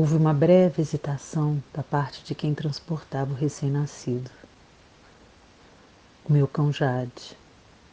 Houve 0.00 0.16
uma 0.16 0.32
breve 0.32 0.80
hesitação 0.80 1.62
da 1.74 1.82
parte 1.82 2.24
de 2.24 2.34
quem 2.34 2.54
transportava 2.54 3.32
o 3.32 3.36
recém-nascido. 3.36 4.30
O 6.24 6.32
meu 6.32 6.48
cão 6.48 6.72
Jade, 6.72 7.36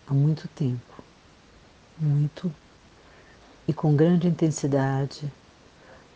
há 0.08 0.14
muito 0.14 0.48
tempo, 0.48 1.04
muito 2.00 2.50
e 3.68 3.74
com 3.74 3.94
grande 3.94 4.26
intensidade, 4.26 5.30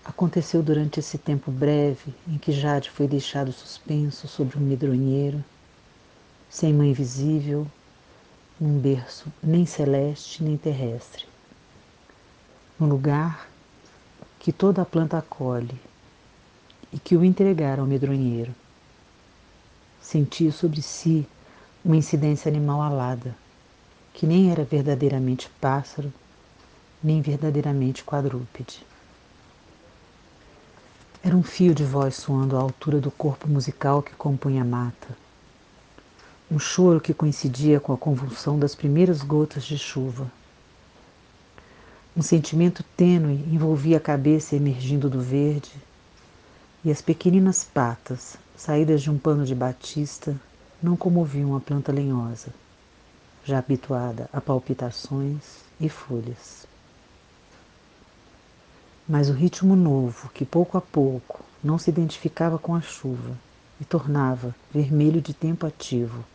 aconteceu 0.05 0.63
durante 0.63 1.01
esse 1.01 1.17
tempo 1.17 1.51
breve 1.51 2.15
em 2.25 2.37
que 2.37 2.54
Jade 2.54 2.89
foi 2.89 3.05
deixado 3.05 3.51
suspenso 3.51 4.29
sobre 4.29 4.57
um 4.57 4.61
medronheiro, 4.61 5.43
sem 6.49 6.73
mãe 6.73 6.93
visível, 6.93 7.68
num 8.57 8.79
berço 8.79 9.25
nem 9.43 9.65
celeste 9.65 10.41
nem 10.41 10.55
terrestre, 10.55 11.25
no 12.79 12.87
lugar 12.87 13.50
que 14.41 14.51
toda 14.51 14.81
a 14.81 14.86
planta 14.86 15.19
acolhe 15.19 15.79
e 16.91 16.97
que 16.97 17.15
o 17.15 17.23
entregaram 17.23 17.83
ao 17.83 17.87
medronheiro. 17.87 18.51
Sentia 20.01 20.51
sobre 20.51 20.82
si 20.82 21.27
uma 21.86 21.95
incidência 21.95 22.49
animal 22.49 22.82
alada, 22.82 23.35
que 24.11 24.25
nem 24.25 24.51
era 24.51 24.63
verdadeiramente 24.63 25.47
pássaro, 25.61 26.11
nem 27.04 27.21
verdadeiramente 27.21 28.04
quadrúpede. 28.04 28.83
Era 31.23 31.37
um 31.37 31.43
fio 31.43 31.75
de 31.75 31.83
voz 31.83 32.16
soando 32.16 32.58
à 32.58 32.59
altura 32.59 32.99
do 32.99 33.11
corpo 33.11 33.47
musical 33.47 34.01
que 34.01 34.16
compunha 34.16 34.63
a 34.63 34.66
mata. 34.66 35.16
Um 36.49 36.57
choro 36.57 36.99
que 36.99 37.13
coincidia 37.13 37.79
com 37.79 37.94
a 37.94 37.97
convulsão 37.97 38.57
das 38.57 38.73
primeiras 38.73 39.21
gotas 39.21 39.63
de 39.66 39.77
chuva 39.77 40.31
um 42.15 42.21
sentimento 42.21 42.83
tênue 42.97 43.35
envolvia 43.53 43.95
a 43.95 44.01
cabeça 44.01 44.55
emergindo 44.55 45.09
do 45.09 45.21
verde 45.21 45.71
e 46.83 46.91
as 46.91 47.01
pequeninas 47.01 47.63
patas, 47.63 48.35
saídas 48.55 49.01
de 49.01 49.09
um 49.09 49.17
pano 49.17 49.45
de 49.45 49.55
batista, 49.55 50.35
não 50.83 50.97
comoviam 50.97 51.55
a 51.55 51.61
planta 51.61 51.91
lenhosa, 51.91 52.53
já 53.45 53.59
habituada 53.59 54.29
a 54.33 54.41
palpitações 54.41 55.61
e 55.79 55.87
folhas. 55.87 56.65
Mas 59.07 59.29
o 59.29 59.33
ritmo 59.33 59.75
novo, 59.75 60.29
que 60.33 60.43
pouco 60.43 60.77
a 60.77 60.81
pouco 60.81 61.45
não 61.63 61.77
se 61.77 61.89
identificava 61.89 62.59
com 62.59 62.75
a 62.75 62.81
chuva 62.81 63.37
e 63.79 63.85
tornava 63.85 64.53
vermelho 64.73 65.21
de 65.21 65.33
tempo 65.33 65.65
ativo 65.65 66.25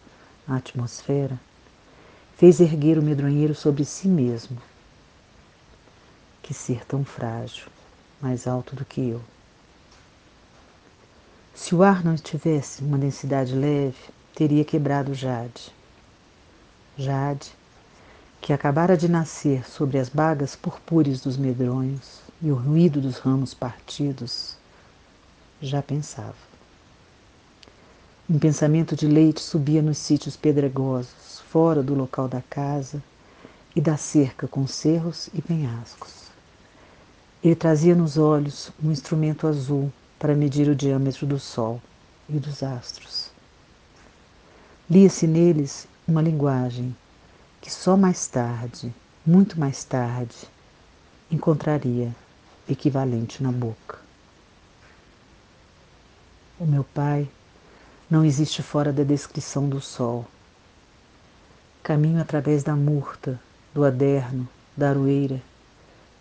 a 0.49 0.57
atmosfera, 0.57 1.39
fez 2.35 2.61
erguer 2.61 2.99
o 2.99 3.03
medronheiro 3.03 3.55
sobre 3.55 3.85
si 3.85 4.09
mesmo 4.09 4.57
que 6.47 6.55
ser 6.55 6.85
tão 6.87 7.05
frágil, 7.05 7.67
mais 8.23 8.47
alto 8.47 8.77
do 8.77 8.85
que 8.85 9.01
eu. 9.09 9.21
Se 11.53 11.75
o 11.75 11.83
ar 11.83 12.05
não 12.05 12.15
tivesse 12.15 12.85
uma 12.85 12.97
densidade 12.97 13.53
leve, 13.53 13.97
teria 14.33 14.65
quebrado 14.65 15.13
Jade. 15.13 15.73
Jade, 16.97 17.53
que 18.41 18.53
acabara 18.53 18.97
de 18.97 19.09
nascer 19.09 19.69
sobre 19.69 19.99
as 19.99 20.09
bagas 20.09 20.55
purpúreas 20.55 21.21
dos 21.21 21.37
medronhos 21.37 22.21
e 22.41 22.53
o 22.53 22.55
ruído 22.55 23.01
dos 23.01 23.19
ramos 23.19 23.53
partidos, 23.53 24.57
já 25.61 25.83
pensava. 25.83 26.37
Um 28.31 28.39
pensamento 28.39 28.95
de 28.95 29.09
leite 29.09 29.41
subia 29.41 29.83
nos 29.83 29.99
sítios 29.99 30.37
pedregosos, 30.37 31.41
fora 31.51 31.83
do 31.83 31.95
local 31.95 32.29
da 32.29 32.41
casa 32.43 33.03
e 33.75 33.81
da 33.81 33.97
cerca 33.97 34.47
com 34.47 34.65
cerros 34.65 35.29
e 35.35 35.43
penhascos. 35.43 36.26
Ele 37.43 37.55
trazia 37.55 37.95
nos 37.95 38.17
olhos 38.17 38.71
um 38.83 38.91
instrumento 38.91 39.47
azul 39.47 39.93
para 40.19 40.35
medir 40.35 40.69
o 40.69 40.75
diâmetro 40.75 41.27
do 41.27 41.39
Sol 41.39 41.81
e 42.29 42.39
dos 42.39 42.63
astros. 42.63 43.31
Lia-se 44.89 45.27
neles 45.27 45.87
uma 46.07 46.23
linguagem 46.23 46.97
que 47.61 47.73
só 47.73 47.97
mais 47.97 48.27
tarde, 48.27 48.95
muito 49.27 49.59
mais 49.59 49.85
tarde, 49.85 50.37
encontraria 51.31 52.15
equivalente 52.69 53.43
na 53.43 53.51
boca. 53.51 53.99
O 56.59 56.65
meu 56.65 56.85
pai 56.85 57.29
não 58.09 58.25
existe 58.25 58.63
fora 58.63 58.93
da 58.93 59.03
descrição 59.03 59.69
do 59.69 59.81
sol. 59.81 60.25
Caminho 61.83 62.21
através 62.21 62.63
da 62.63 62.75
murta, 62.75 63.39
do 63.75 63.85
aderno, 63.85 64.49
da 64.77 64.91
aroeira 64.91 65.43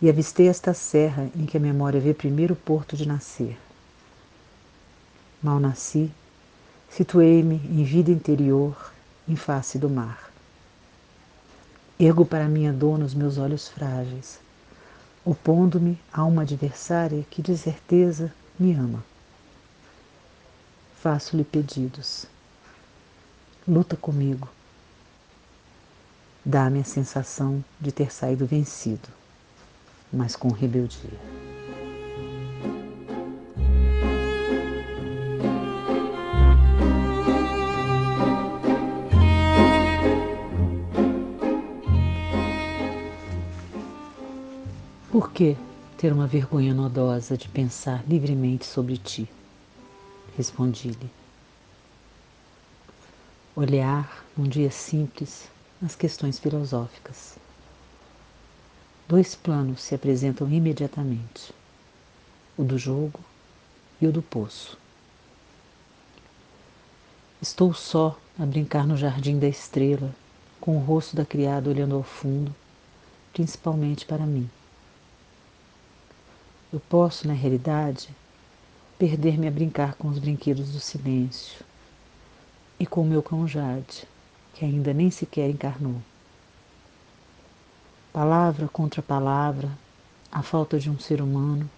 e 0.02 0.10
avistei 0.10 0.48
esta 0.48 0.74
serra 0.74 1.30
em 1.36 1.46
que 1.46 1.58
a 1.58 1.60
memória 1.60 2.00
vê 2.00 2.14
primeiro 2.14 2.54
o 2.54 2.58
porto 2.58 2.98
de 2.98 3.08
nascer. 3.08 3.58
Mal 5.42 5.60
nasci, 5.60 6.12
situei-me 6.90 7.56
em 7.56 7.84
vida 7.84 8.12
interior, 8.12 8.94
em 9.28 9.36
face 9.36 9.78
do 9.78 9.90
mar. 9.90 10.32
Ergo 12.00 12.26
para 12.26 12.48
minha 12.48 12.74
dona 12.74 13.06
os 13.06 13.14
meus 13.14 13.38
olhos 13.38 13.70
frágeis, 13.70 14.40
opondo-me 15.24 15.98
a 16.12 16.26
uma 16.26 16.42
adversária 16.42 17.26
que 17.30 17.42
de 17.42 17.58
certeza 17.58 18.34
me 18.60 18.74
ama. 18.74 19.04
Faço-lhe 21.02 21.44
pedidos. 21.44 22.26
Luta 23.68 23.96
comigo. 23.96 24.50
Dá-me 26.44 26.80
a 26.80 26.84
sensação 26.84 27.64
de 27.80 27.92
ter 27.92 28.12
saído 28.12 28.46
vencido 28.46 29.08
mas 30.16 30.36
com 30.36 30.48
rebeldia. 30.48 31.20
Por 45.12 45.32
que 45.32 45.56
ter 45.98 46.12
uma 46.12 46.28
vergonha 46.28 46.74
nodosa 46.74 47.38
de 47.38 47.48
pensar 47.48 48.04
livremente 48.08 48.66
sobre 48.66 48.98
ti? 48.98 49.30
Respondi-lhe. 50.38 51.10
Olhar, 53.56 54.26
num 54.36 54.44
dia 54.44 54.70
simples, 54.70 55.50
as 55.82 55.96
questões 55.96 56.38
filosóficas. 56.38 57.45
Dois 59.08 59.36
planos 59.36 59.84
se 59.84 59.94
apresentam 59.94 60.52
imediatamente: 60.52 61.54
o 62.58 62.64
do 62.64 62.76
jogo 62.76 63.20
e 64.02 64.08
o 64.08 64.12
do 64.12 64.24
poço. 64.24 64.76
Estou 67.40 67.72
só 67.72 68.18
a 68.40 68.44
brincar 68.48 68.88
no 68.88 68.98
jardim 68.98 69.38
da 69.38 69.48
estrela, 69.48 70.14
com 70.60 70.76
o 70.76 70.80
rosto 70.80 71.16
da 71.16 71.24
criada 71.24 71.70
olhando 71.70 71.94
ao 71.94 72.02
fundo, 72.02 72.54
principalmente 73.32 74.08
para 74.08 74.26
mim. 74.26 74.50
Eu 76.74 76.80
posso, 76.80 77.28
na 77.28 77.34
realidade, 77.34 78.10
perder-me 78.98 79.48
a 79.48 79.52
brincar 79.52 79.94
com 79.94 80.08
os 80.08 80.18
brinquedos 80.18 80.72
do 80.72 80.80
silêncio 80.80 81.64
e 82.80 82.88
com 82.88 83.02
o 83.02 83.06
meu 83.06 83.22
cão 83.22 83.48
Jade, 83.48 84.08
que 84.56 84.66
ainda 84.66 84.96
nem 84.96 85.12
sequer 85.12 85.48
encarnou. 85.48 86.02
Palavra 88.16 88.70
contra 88.70 89.02
palavra, 89.02 89.70
a 90.32 90.42
falta 90.42 90.80
de 90.80 90.90
um 90.90 90.98
ser 90.98 91.22
humano, 91.22 91.70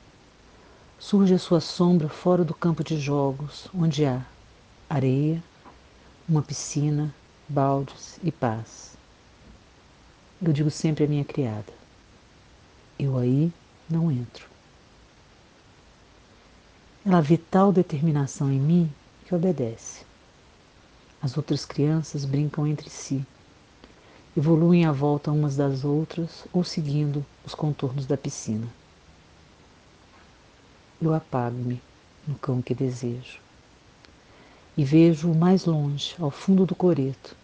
surge 0.99 1.33
a 1.33 1.39
sua 1.39 1.59
sombra 1.59 2.07
fora 2.09 2.45
do 2.45 2.53
campo 2.53 2.83
de 2.83 2.99
jogos, 2.99 3.67
onde 3.73 4.05
há 4.05 4.23
areia, 4.87 5.43
uma 6.29 6.43
piscina, 6.43 7.11
baldes 7.49 8.19
e 8.23 8.31
paz. 8.31 8.95
Eu 10.39 10.53
digo 10.53 10.69
sempre 10.69 11.05
à 11.05 11.07
minha 11.07 11.25
criada: 11.25 11.73
eu 12.99 13.17
aí 13.17 13.51
não 13.89 14.11
entro. 14.11 14.47
Ela 17.03 17.19
vê 17.19 17.39
tal 17.39 17.73
determinação 17.73 18.51
em 18.51 18.59
mim 18.59 18.93
que 19.25 19.33
obedece. 19.33 20.05
As 21.19 21.35
outras 21.35 21.65
crianças 21.65 22.25
brincam 22.25 22.67
entre 22.67 22.91
si 22.91 23.25
evoluem 24.37 24.85
à 24.85 24.91
volta 24.91 25.31
umas 25.31 25.55
das 25.55 25.83
outras 25.83 26.45
ou 26.53 26.63
seguindo 26.63 27.25
os 27.43 27.55
contornos 27.55 28.05
da 28.05 28.15
piscina. 28.15 28.67
Eu 31.01 31.11
apago-me 31.15 31.81
no 32.27 32.35
cão 32.35 32.61
que 32.61 32.75
desejo 32.75 33.39
e 34.77 34.85
vejo-o 34.85 35.33
mais 35.33 35.65
longe, 35.65 36.15
ao 36.19 36.29
fundo 36.29 36.67
do 36.67 36.75
coreto, 36.75 37.35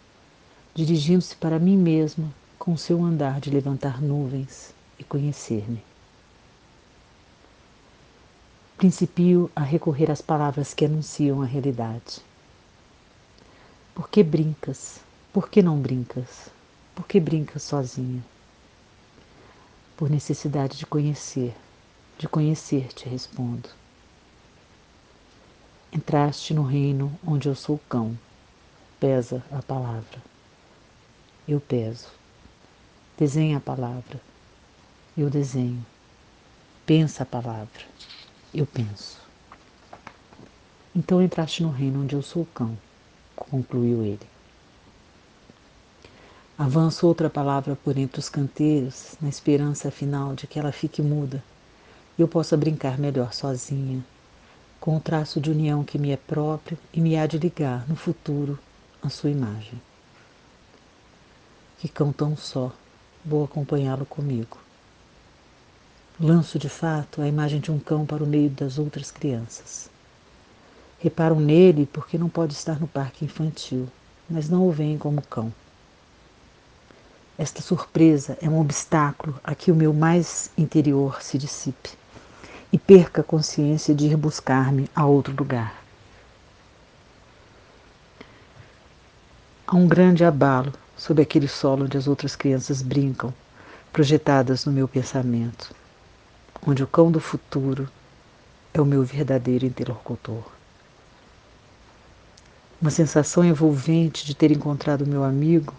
dirigindo-se 0.76 1.36
para 1.36 1.58
mim 1.58 1.76
mesma 1.76 2.32
com 2.60 2.78
seu 2.78 3.04
andar 3.04 3.40
de 3.40 3.50
levantar 3.50 4.00
nuvens 4.00 4.72
e 5.00 5.04
conhecer-me. 5.04 5.84
Principio 8.78 9.50
a 9.56 9.64
recorrer 9.64 10.12
às 10.12 10.22
palavras 10.22 10.76
que 10.76 10.86
anunciam 10.86 11.42
a 11.42 11.46
realidade. 11.46 12.22
Por 13.96 14.08
que 14.10 14.22
brincas? 14.22 15.00
Por 15.32 15.50
que 15.50 15.64
não 15.64 15.80
brincas? 15.80 16.52
Por 16.96 17.08
que 17.08 17.20
brinca 17.20 17.60
sozinha? 17.60 18.24
Por 19.98 20.10
necessidade 20.10 20.78
de 20.78 20.86
conhecer, 20.86 21.56
de 22.18 22.28
conhecer-te, 22.28 23.08
respondo. 23.08 23.70
Entraste 25.92 26.54
no 26.54 26.64
reino 26.64 27.18
onde 27.26 27.48
eu 27.48 27.56
sou 27.56 27.80
cão. 27.90 28.18
Pesa 29.00 29.44
a 29.52 29.62
palavra. 29.62 30.22
Eu 31.48 31.60
peso. 31.60 32.10
Desenha 33.18 33.58
a 33.58 33.62
palavra. 33.62 34.20
Eu 35.18 35.30
desenho. 35.30 35.86
Pensa 36.86 37.24
a 37.24 37.26
palavra. 37.26 37.86
Eu 38.54 38.66
penso. 38.66 39.24
Então 40.96 41.22
entraste 41.22 41.64
no 41.64 41.72
reino 41.72 42.04
onde 42.04 42.16
eu 42.16 42.22
sou 42.22 42.46
cão, 42.54 42.78
concluiu 43.36 44.04
ele. 44.04 44.33
Avanço 46.64 47.06
outra 47.06 47.30
palavra 47.30 47.76
por 47.76 47.98
entre 47.98 48.22
os 48.22 48.30
canteiros, 48.30 49.16
na 49.22 49.28
esperança 49.28 49.92
final 49.92 50.34
de 50.34 50.48
que 50.48 50.58
ela 50.58 50.72
fique 50.72 51.02
muda 51.02 51.44
e 52.18 52.22
eu 52.22 52.28
possa 52.28 52.56
brincar 52.56 52.98
melhor 52.98 53.34
sozinha, 53.34 54.02
com 54.80 54.96
o 54.96 55.00
traço 55.02 55.42
de 55.42 55.52
união 55.52 55.84
que 55.84 56.00
me 56.00 56.12
é 56.12 56.16
próprio 56.16 56.78
e 56.94 57.02
me 57.02 57.18
há 57.18 57.28
de 57.28 57.38
ligar 57.38 57.86
no 57.90 57.98
futuro 57.98 58.58
a 59.02 59.10
sua 59.10 59.30
imagem. 59.30 59.74
Que 61.80 61.90
cão 61.90 62.14
tão 62.14 62.38
só, 62.38 62.72
vou 63.26 63.44
acompanhá-lo 63.44 64.06
comigo. 64.06 64.58
Lanço 66.18 66.58
de 66.58 66.70
fato 66.70 67.22
a 67.22 67.28
imagem 67.28 67.60
de 67.60 67.74
um 67.74 67.78
cão 67.78 68.06
para 68.06 68.24
o 68.24 68.28
meio 68.28 68.50
das 68.50 68.78
outras 68.78 69.12
crianças. 69.12 69.90
Reparam 70.98 71.42
nele 71.42 71.86
porque 71.86 72.18
não 72.18 72.30
pode 72.30 72.54
estar 72.54 72.80
no 72.80 72.88
parque 72.88 73.26
infantil, 73.26 73.86
mas 74.30 74.48
não 74.48 74.66
o 74.66 74.72
veem 74.72 74.98
como 74.98 75.22
cão. 75.24 75.52
Esta 77.38 77.62
surpresa 77.62 78.38
é 78.42 78.48
um 78.48 78.60
obstáculo 78.60 79.40
a 79.44 79.56
que 79.56 79.72
o 79.72 79.76
meu 79.76 79.92
mais 79.92 80.52
interior 80.56 81.22
se 81.22 81.38
dissipe 81.38 81.90
e 82.72 82.78
perca 82.78 83.22
a 83.22 83.24
consciência 83.24 83.94
de 83.96 84.06
ir 84.06 84.16
buscar-me 84.16 84.88
a 84.96 85.06
outro 85.06 85.34
lugar. 85.36 85.84
Há 89.66 89.76
um 89.76 89.88
grande 89.88 90.24
abalo 90.24 90.72
sob 90.96 91.22
aquele 91.22 91.48
solo 91.48 91.86
onde 91.86 91.98
as 91.98 92.08
outras 92.08 92.36
crianças 92.36 92.84
brincam, 92.84 93.34
projetadas 93.92 94.66
no 94.66 94.72
meu 94.72 94.88
pensamento, 94.88 95.74
onde 96.66 96.84
o 96.84 96.88
cão 96.88 97.12
do 97.12 97.20
futuro 97.20 97.90
é 98.74 98.80
o 98.80 98.86
meu 98.86 99.04
verdadeiro 99.04 99.66
interlocutor. 99.66 100.44
Uma 102.80 102.92
sensação 102.92 103.44
envolvente 103.44 104.24
de 104.24 104.36
ter 104.36 104.52
encontrado 104.52 105.08
meu 105.08 105.24
amigo 105.24 105.74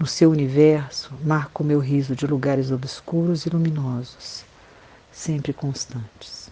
no 0.00 0.06
seu 0.06 0.30
universo 0.30 1.12
marca 1.22 1.62
o 1.62 1.66
meu 1.66 1.78
riso 1.78 2.16
de 2.16 2.26
lugares 2.26 2.70
obscuros 2.70 3.44
e 3.44 3.50
luminosos 3.50 4.46
sempre 5.12 5.52
constantes. 5.52 6.48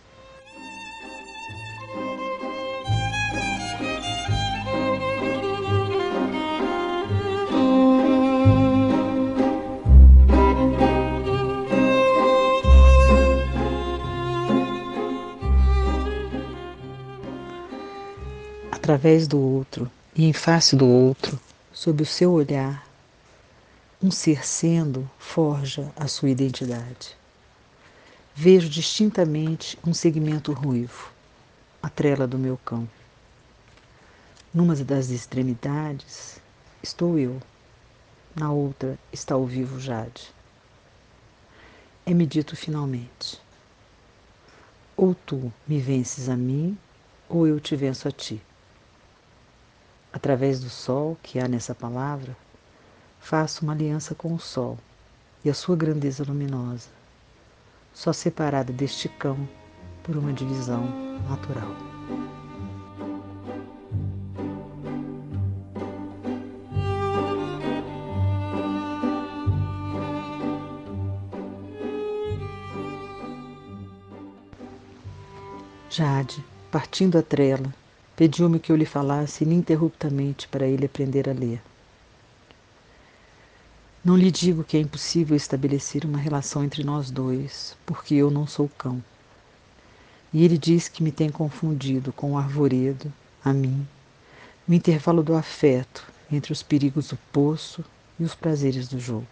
Através 18.70 19.26
do 19.26 19.38
outro 19.38 19.90
e 20.14 20.26
em 20.26 20.32
face 20.34 20.76
do 20.76 20.86
outro, 20.86 21.38
sob 21.72 22.02
o 22.02 22.06
seu 22.06 22.32
olhar, 22.32 22.87
um 24.00 24.12
ser 24.12 24.46
sendo 24.46 25.10
forja 25.18 25.92
a 25.96 26.06
sua 26.06 26.30
identidade. 26.30 27.16
Vejo 28.32 28.68
distintamente 28.68 29.76
um 29.84 29.92
segmento 29.92 30.52
ruivo, 30.52 31.10
a 31.82 31.88
trela 31.88 32.24
do 32.24 32.38
meu 32.38 32.56
cão. 32.56 32.88
Numa 34.54 34.76
das 34.76 35.10
extremidades 35.10 36.40
estou 36.80 37.18
eu, 37.18 37.42
na 38.36 38.52
outra 38.52 38.96
está 39.12 39.36
o 39.36 39.44
vivo 39.44 39.80
Jade. 39.80 40.32
É-me 42.06 42.24
dito 42.24 42.54
finalmente: 42.54 43.40
ou 44.96 45.12
tu 45.12 45.52
me 45.66 45.80
vences 45.80 46.28
a 46.28 46.36
mim, 46.36 46.78
ou 47.28 47.48
eu 47.48 47.58
te 47.58 47.74
venço 47.74 48.06
a 48.06 48.12
ti. 48.12 48.40
Através 50.12 50.60
do 50.60 50.70
sol 50.70 51.18
que 51.20 51.40
há 51.40 51.48
nessa 51.48 51.74
palavra, 51.74 52.36
faço 53.20 53.64
uma 53.64 53.72
aliança 53.72 54.14
com 54.14 54.34
o 54.34 54.38
sol 54.38 54.78
e 55.44 55.50
a 55.50 55.54
sua 55.54 55.76
grandeza 55.76 56.24
luminosa 56.24 56.98
só 57.98 58.12
separada 58.12 58.72
deste 58.72 59.08
cão 59.08 59.36
por 60.04 60.16
uma 60.16 60.32
divisão 60.32 60.84
natural. 61.28 61.74
Jade, 75.90 76.44
partindo 76.70 77.18
a 77.18 77.22
trela, 77.22 77.74
pediu-me 78.14 78.60
que 78.60 78.70
eu 78.70 78.76
lhe 78.76 78.86
falasse 78.86 79.42
ininterruptamente 79.42 80.46
para 80.46 80.68
ele 80.68 80.86
aprender 80.86 81.28
a 81.28 81.32
ler. 81.32 81.60
Não 84.08 84.16
lhe 84.16 84.30
digo 84.30 84.64
que 84.64 84.78
é 84.78 84.80
impossível 84.80 85.36
estabelecer 85.36 86.06
uma 86.06 86.16
relação 86.16 86.64
entre 86.64 86.82
nós 86.82 87.10
dois, 87.10 87.76
porque 87.84 88.14
eu 88.14 88.30
não 88.30 88.46
sou 88.46 88.66
cão. 88.66 89.04
E 90.32 90.46
ele 90.46 90.56
diz 90.56 90.88
que 90.88 91.02
me 91.02 91.12
tem 91.12 91.28
confundido 91.28 92.10
com 92.10 92.32
o 92.32 92.38
arvoredo, 92.38 93.12
a 93.44 93.52
mim, 93.52 93.86
no 94.66 94.74
intervalo 94.74 95.22
do 95.22 95.34
afeto 95.34 96.10
entre 96.32 96.54
os 96.54 96.62
perigos 96.62 97.08
do 97.08 97.18
poço 97.30 97.84
e 98.18 98.24
os 98.24 98.34
prazeres 98.34 98.88
do 98.88 98.98
jogo. 98.98 99.28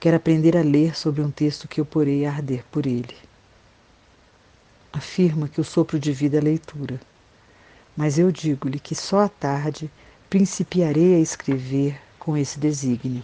Quero 0.00 0.16
aprender 0.16 0.56
a 0.56 0.62
ler 0.62 0.96
sobre 0.96 1.22
um 1.22 1.30
texto 1.30 1.68
que 1.68 1.80
eu 1.80 1.86
porei 1.86 2.26
a 2.26 2.32
arder 2.32 2.64
por 2.72 2.84
ele. 2.84 3.14
Afirma 4.92 5.46
que 5.46 5.60
o 5.60 5.64
sopro 5.64 6.00
de 6.00 6.12
vida 6.12 6.38
é 6.38 6.40
leitura, 6.40 7.00
mas 7.96 8.18
eu 8.18 8.32
digo-lhe 8.32 8.80
que 8.80 8.96
só 8.96 9.20
à 9.20 9.28
tarde 9.28 9.88
principiarei 10.28 11.14
a 11.14 11.20
escrever 11.20 12.04
com 12.26 12.36
esse 12.36 12.58
desígnio 12.58 13.22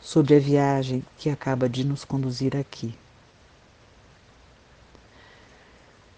sobre 0.00 0.36
a 0.36 0.38
viagem 0.38 1.04
que 1.18 1.28
acaba 1.28 1.68
de 1.68 1.82
nos 1.82 2.04
conduzir 2.04 2.56
aqui. 2.56 2.96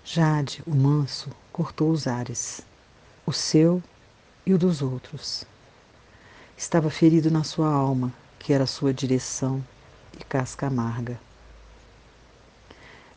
Jade, 0.05 0.63
o 0.67 0.75
manso, 0.75 1.31
cortou 1.51 1.91
os 1.91 2.07
ares, 2.07 2.61
o 3.25 3.33
seu 3.33 3.83
e 4.45 4.53
o 4.53 4.59
dos 4.59 4.83
outros. 4.83 5.47
Estava 6.59 6.91
ferido 6.91 7.31
na 7.31 7.43
sua 7.43 7.73
alma, 7.73 8.13
que 8.39 8.53
era 8.53 8.67
sua 8.67 8.93
direção 8.93 9.65
e 10.21 10.23
casca 10.23 10.67
amarga. 10.67 11.19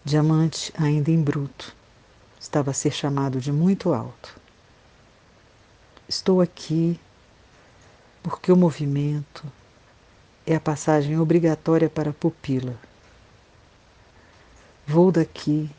Diamante 0.06 0.72
ainda 0.78 1.12
em 1.12 1.22
bruto, 1.22 1.76
estava 2.40 2.72
a 2.72 2.74
ser 2.74 2.92
chamado 2.92 3.42
de 3.42 3.52
muito 3.52 3.94
alto. 3.94 4.40
Estou 6.08 6.40
aqui 6.40 6.98
porque 8.24 8.52
o 8.52 8.56
movimento 8.56 9.46
é 10.48 10.56
a 10.56 10.60
passagem 10.60 11.20
obrigatória 11.20 11.90
para 11.90 12.12
a 12.12 12.14
pupila. 12.14 12.74
Vou 14.88 15.12
daqui, 15.12 15.70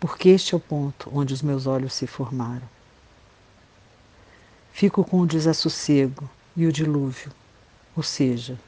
porque 0.00 0.30
este 0.30 0.54
é 0.54 0.56
o 0.56 0.60
ponto 0.60 1.10
onde 1.12 1.34
os 1.34 1.42
meus 1.42 1.66
olhos 1.66 1.92
se 1.92 2.06
formaram. 2.06 2.66
Fico 4.72 5.04
com 5.04 5.20
o 5.20 5.26
desassossego 5.26 6.28
e 6.56 6.66
o 6.66 6.72
dilúvio, 6.72 7.30
ou 7.94 8.02
seja, 8.02 8.58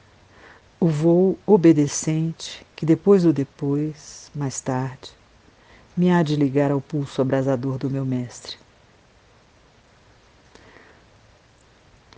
o 0.79 0.89
voo 0.89 1.39
obedecente 1.47 2.67
que 2.77 2.85
depois 2.85 3.23
do 3.23 3.33
depois, 3.33 4.31
mais 4.35 4.61
tarde, 4.61 5.11
me 5.97 6.11
há 6.11 6.23
de 6.23 6.37
ligar 6.37 6.71
ao 6.71 6.81
pulso 6.81 7.23
abrasador 7.23 7.79
do 7.79 7.91
meu 7.91 8.05
mestre. 8.05 8.57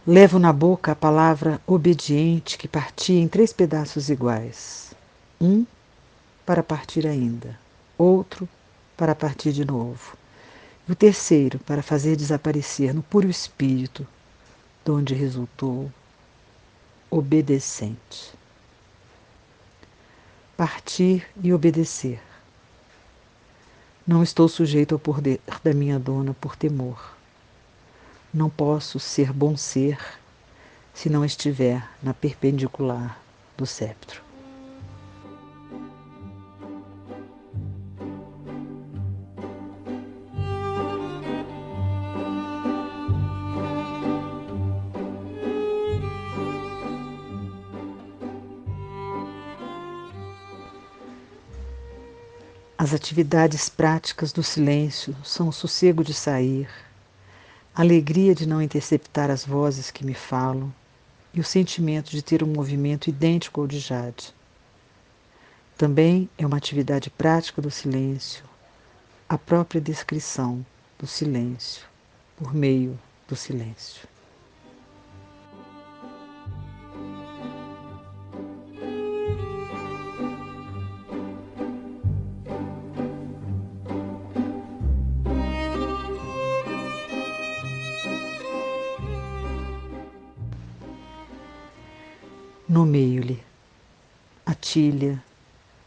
Levo 0.04 0.36
na 0.36 0.52
boca 0.52 0.90
a 0.90 0.96
palavra 0.96 1.60
obediente 1.64 2.58
que 2.58 2.66
partia 2.66 3.20
em 3.20 3.28
três 3.28 3.52
pedaços 3.52 4.10
iguais. 4.10 4.92
Um 5.40 5.64
para 6.44 6.60
partir 6.60 7.06
ainda, 7.06 7.56
outro 7.96 8.48
para 8.96 9.14
partir 9.14 9.52
de 9.52 9.64
novo, 9.64 10.16
e 10.88 10.90
o 10.90 10.96
terceiro 10.96 11.60
para 11.60 11.84
fazer 11.84 12.16
desaparecer 12.16 12.92
no 12.92 13.00
puro 13.00 13.30
espírito, 13.30 14.04
de 14.84 14.90
onde 14.90 15.14
resultou 15.14 15.88
obedecente. 17.08 18.34
Partir 20.56 21.28
e 21.40 21.52
obedecer. 21.52 22.20
Não 24.04 24.20
estou 24.20 24.48
sujeito 24.48 24.96
ao 24.96 24.98
poder 24.98 25.40
da 25.62 25.72
minha 25.72 25.96
dona 25.96 26.34
por 26.40 26.56
temor 26.56 27.21
não 28.34 28.48
posso 28.48 28.98
ser 28.98 29.30
bom 29.30 29.58
ser 29.58 29.98
se 30.94 31.10
não 31.10 31.22
estiver 31.22 31.86
na 32.02 32.14
perpendicular 32.14 33.20
do 33.58 33.66
sceptro. 33.66 34.22
As 52.78 52.94
atividades 52.94 53.68
práticas 53.68 54.32
do 54.32 54.42
silêncio 54.42 55.14
são 55.22 55.48
o 55.48 55.52
sossego 55.52 56.02
de 56.02 56.12
sair, 56.12 56.68
a 57.74 57.80
alegria 57.80 58.34
de 58.34 58.46
não 58.46 58.60
interceptar 58.60 59.30
as 59.30 59.46
vozes 59.46 59.90
que 59.90 60.04
me 60.04 60.12
falam 60.12 60.72
e 61.32 61.40
o 61.40 61.44
sentimento 61.44 62.10
de 62.10 62.20
ter 62.20 62.42
um 62.42 62.46
movimento 62.46 63.08
idêntico 63.08 63.62
ao 63.62 63.66
de 63.66 63.78
Jade. 63.78 64.34
Também 65.78 66.28
é 66.36 66.46
uma 66.46 66.58
atividade 66.58 67.08
prática 67.08 67.62
do 67.62 67.70
silêncio, 67.70 68.44
a 69.26 69.38
própria 69.38 69.80
descrição 69.80 70.64
do 70.98 71.06
silêncio 71.06 71.86
por 72.36 72.52
meio 72.52 72.98
do 73.26 73.34
silêncio. 73.34 74.11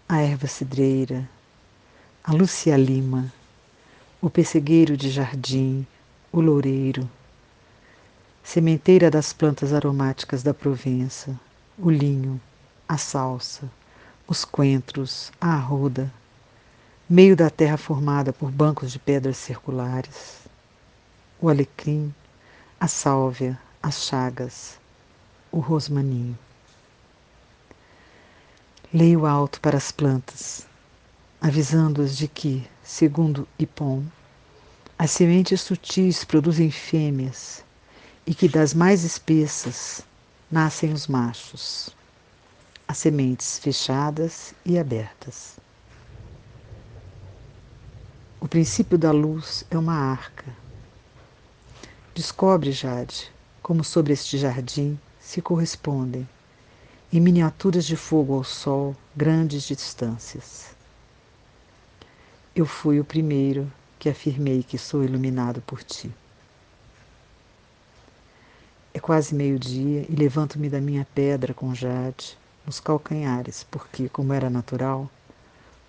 A 0.07 0.21
erva 0.21 0.45
cidreira, 0.45 1.27
a 2.23 2.31
Lucia 2.31 2.77
Lima, 2.77 3.33
o 4.21 4.29
pessegueiro 4.29 4.95
de 4.95 5.09
jardim, 5.09 5.87
o 6.31 6.39
loureiro, 6.39 7.09
sementeira 8.43 9.09
das 9.09 9.33
plantas 9.33 9.73
aromáticas 9.73 10.43
da 10.43 10.53
Provença, 10.53 11.35
o 11.79 11.89
linho, 11.89 12.39
a 12.87 12.95
salsa, 12.95 13.67
os 14.27 14.45
coentros, 14.45 15.31
a 15.41 15.55
arruda, 15.55 16.13
meio 17.09 17.35
da 17.35 17.49
terra 17.49 17.77
formada 17.77 18.31
por 18.31 18.51
bancos 18.51 18.91
de 18.91 18.99
pedras 18.99 19.37
circulares, 19.37 20.41
o 21.41 21.49
alecrim, 21.49 22.13
a 22.79 22.87
sálvia, 22.87 23.59
as 23.81 24.03
chagas, 24.03 24.77
o 25.51 25.57
rosmaninho. 25.57 26.37
Leio 28.95 29.25
alto 29.25 29.59
para 29.59 29.75
as 29.75 29.91
plantas, 29.91 30.65
avisando-as 31.41 32.15
de 32.15 32.29
que, 32.29 32.65
segundo 32.81 33.45
Ipon, 33.59 34.05
as 34.97 35.11
sementes 35.11 35.59
sutis 35.59 36.23
produzem 36.23 36.71
fêmeas 36.71 37.61
e 38.25 38.33
que 38.33 38.47
das 38.47 38.73
mais 38.73 39.03
espessas 39.03 40.01
nascem 40.49 40.93
os 40.93 41.07
machos, 41.07 41.89
as 42.87 42.97
sementes 42.99 43.59
fechadas 43.59 44.53
e 44.65 44.79
abertas. 44.79 45.57
O 48.39 48.47
princípio 48.47 48.97
da 48.97 49.11
luz 49.11 49.65
é 49.69 49.77
uma 49.77 49.95
arca. 49.95 50.55
Descobre, 52.13 52.71
Jade, 52.71 53.29
como 53.61 53.83
sobre 53.83 54.13
este 54.13 54.37
jardim 54.37 54.97
se 55.19 55.41
correspondem 55.41 56.25
em 57.11 57.19
miniaturas 57.19 57.85
de 57.85 57.95
fogo 57.95 58.33
ao 58.33 58.43
sol, 58.43 58.95
grandes 59.15 59.63
distâncias. 59.63 60.75
Eu 62.55 62.65
fui 62.65 62.99
o 62.99 63.05
primeiro 63.05 63.71
que 63.99 64.09
afirmei 64.09 64.63
que 64.63 64.77
sou 64.77 65.03
iluminado 65.03 65.61
por 65.61 65.83
ti. 65.83 66.11
É 68.93 68.99
quase 68.99 69.35
meio-dia 69.35 70.05
e 70.09 70.15
levanto-me 70.15 70.69
da 70.69 70.79
minha 70.79 71.05
pedra 71.13 71.53
com 71.53 71.75
jade 71.75 72.37
nos 72.65 72.79
calcanhares, 72.79 73.65
porque, 73.69 74.09
como 74.09 74.33
era 74.33 74.49
natural, 74.49 75.09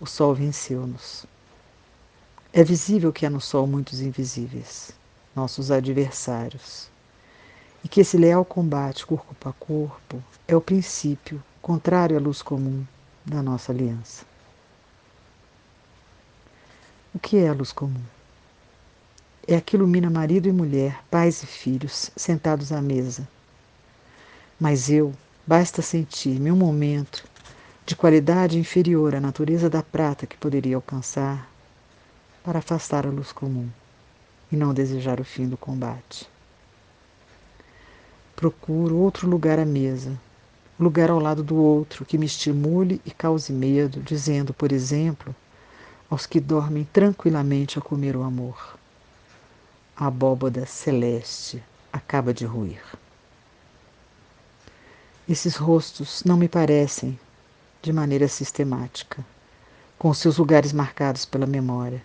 o 0.01 0.07
sol 0.07 0.35
venceu-nos. 0.35 1.25
É 2.53 2.63
visível 2.65 3.13
que 3.13 3.25
há 3.25 3.31
no 3.31 3.41
sol 3.41 3.67
muitos 3.67 4.01
invisíveis, 4.01 4.91
nossos 5.35 5.71
adversários, 5.71 6.89
e 7.87 7.89
que 7.89 8.01
esse 8.01 8.17
leal 8.19 8.45
combate 8.45 9.07
corpo 9.07 9.49
a 9.49 9.53
corpo 9.53 10.21
é 10.49 10.57
o 10.57 10.61
princípio 10.61 11.41
contrário 11.63 12.17
à 12.17 12.21
luz 12.21 12.43
comum 12.43 12.85
da 13.25 13.41
nossa 13.41 13.71
aliança. 13.71 14.25
O 17.15 17.19
que 17.21 17.37
é 17.37 17.47
a 17.47 17.53
luz 17.53 17.71
comum? 17.71 18.03
É 19.47 19.55
a 19.55 19.61
que 19.61 19.77
ilumina 19.77 20.11
marido 20.11 20.49
e 20.49 20.53
mulher, 20.53 21.01
pais 21.09 21.45
e 21.45 21.47
filhos, 21.47 22.11
sentados 22.17 22.73
à 22.73 22.83
mesa. 22.83 23.29
Mas 24.59 24.91
eu, 24.91 25.15
basta 25.47 25.81
sentir-me 25.81 26.51
um 26.51 26.57
momento 26.57 27.25
de 27.87 27.95
qualidade 27.95 28.59
inferior 28.59 29.15
à 29.15 29.21
natureza 29.21 29.71
da 29.71 29.81
prata 29.81 30.27
que 30.27 30.37
poderia 30.37 30.75
alcançar 30.75 31.49
para 32.43 32.59
afastar 32.59 33.07
a 33.07 33.11
luz 33.11 33.31
comum 33.31 33.69
e 34.51 34.57
não 34.57 34.75
desejar 34.75 35.21
o 35.21 35.25
fim 35.25 35.49
do 35.49 35.57
combate. 35.57 36.29
Procuro 38.37 38.99
outro 38.99 39.27
lugar 39.27 39.59
à 39.59 39.65
mesa, 39.65 40.13
lugar 40.79 41.09
ao 41.09 41.19
lado 41.19 41.43
do 41.43 41.57
outro 41.57 42.05
que 42.05 42.19
me 42.19 42.27
estimule 42.27 43.01
e 43.03 43.11
cause 43.11 43.51
medo, 43.51 44.03
dizendo, 44.03 44.53
por 44.53 44.73
exemplo, 44.73 45.35
aos 46.11 46.27
que 46.27 46.39
dormem 46.39 46.85
tranquilamente 46.93 47.79
a 47.79 47.83
comer 47.83 48.15
o 48.15 48.23
amor. 48.23 48.79
A 49.97 50.09
abóboda 50.09 50.67
celeste 50.67 51.63
acaba 51.91 52.35
de 52.35 52.45
ruir. 52.45 52.83
Esses 55.27 55.57
rostos 55.57 56.23
não 56.23 56.37
me 56.37 56.47
parecem 56.47 57.19
de 57.81 57.91
maneira 57.91 58.29
sistemática, 58.29 59.25
com 59.99 60.13
seus 60.13 60.37
lugares 60.37 60.75
marcados 60.75 61.25
pela 61.25 61.47
memória. 61.47 62.05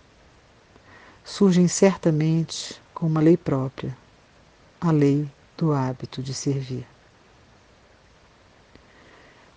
Surgem 1.25 1.67
certamente 1.67 2.81
com 2.93 3.05
uma 3.05 3.19
lei 3.19 3.35
própria, 3.35 3.95
a 4.79 4.91
lei 4.91 5.29
do 5.61 5.73
hábito 5.73 6.23
de 6.23 6.33
servir. 6.33 6.87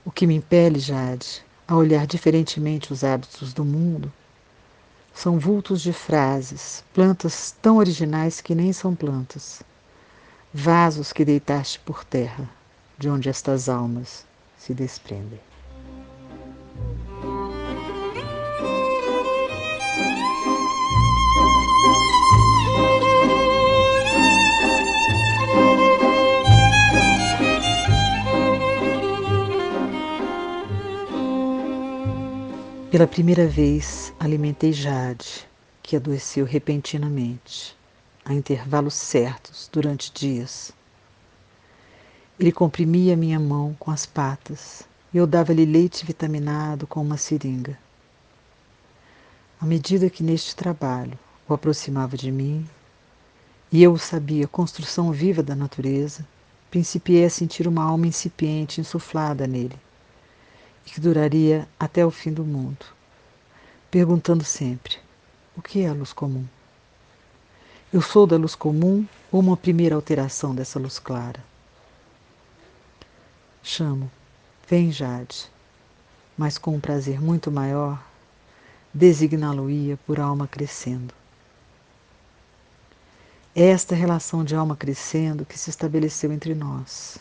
O 0.04 0.10
que 0.10 0.26
me 0.26 0.34
impele, 0.34 0.78
Jade, 0.78 1.42
a 1.66 1.74
olhar 1.74 2.06
diferentemente 2.06 2.92
os 2.92 3.02
hábitos 3.02 3.54
do 3.54 3.64
mundo 3.64 4.12
são 5.14 5.38
vultos 5.38 5.80
de 5.80 5.94
frases, 5.94 6.84
plantas 6.92 7.56
tão 7.62 7.78
originais 7.78 8.42
que 8.42 8.54
nem 8.54 8.70
são 8.70 8.94
plantas, 8.94 9.62
vasos 10.52 11.10
que 11.10 11.24
deitaste 11.24 11.80
por 11.80 12.04
terra, 12.04 12.50
de 12.98 13.08
onde 13.08 13.30
estas 13.30 13.70
almas 13.70 14.26
se 14.58 14.74
desprendem. 14.74 15.40
Pela 32.94 33.08
primeira 33.08 33.44
vez, 33.44 34.14
alimentei 34.20 34.72
Jade, 34.72 35.48
que 35.82 35.96
adoeceu 35.96 36.44
repentinamente, 36.44 37.76
a 38.24 38.32
intervalos 38.32 38.94
certos, 38.94 39.68
durante 39.72 40.12
dias. 40.12 40.70
Ele 42.38 42.52
comprimia 42.52 43.16
minha 43.16 43.40
mão 43.40 43.74
com 43.80 43.90
as 43.90 44.06
patas 44.06 44.84
e 45.12 45.16
eu 45.16 45.26
dava-lhe 45.26 45.64
leite 45.64 46.06
vitaminado 46.06 46.86
com 46.86 47.02
uma 47.02 47.16
seringa. 47.16 47.76
À 49.60 49.66
medida 49.66 50.08
que 50.08 50.22
neste 50.22 50.54
trabalho 50.54 51.18
o 51.48 51.54
aproximava 51.54 52.16
de 52.16 52.30
mim, 52.30 52.64
e 53.72 53.82
eu 53.82 53.92
o 53.92 53.98
sabia 53.98 54.46
construção 54.46 55.10
viva 55.10 55.42
da 55.42 55.56
natureza, 55.56 56.24
principiei 56.70 57.24
a 57.24 57.30
sentir 57.30 57.66
uma 57.66 57.82
alma 57.82 58.06
incipiente 58.06 58.80
insuflada 58.80 59.48
nele 59.48 59.83
e 60.86 60.90
que 60.90 61.00
duraria 61.00 61.68
até 61.78 62.04
o 62.04 62.10
fim 62.10 62.32
do 62.32 62.44
mundo, 62.44 62.86
perguntando 63.90 64.44
sempre: 64.44 64.98
o 65.56 65.62
que 65.62 65.80
é 65.80 65.88
a 65.88 65.92
luz 65.92 66.12
comum? 66.12 66.46
Eu 67.92 68.02
sou 68.02 68.26
da 68.26 68.36
luz 68.36 68.54
comum 68.54 69.06
ou 69.30 69.40
uma 69.40 69.56
primeira 69.56 69.94
alteração 69.94 70.54
dessa 70.54 70.78
luz 70.78 70.98
clara? 70.98 71.44
Chamo, 73.62 74.10
vem 74.68 74.90
Jade, 74.90 75.48
mas 76.36 76.58
com 76.58 76.74
um 76.74 76.80
prazer 76.80 77.20
muito 77.20 77.50
maior, 77.50 78.02
designá-lo-ia 78.92 79.96
por 80.06 80.20
alma 80.20 80.46
crescendo. 80.46 81.14
É 83.54 83.68
esta 83.68 83.94
relação 83.94 84.42
de 84.42 84.56
alma 84.56 84.76
crescendo 84.76 85.46
que 85.46 85.56
se 85.56 85.70
estabeleceu 85.70 86.32
entre 86.32 86.54
nós, 86.54 87.18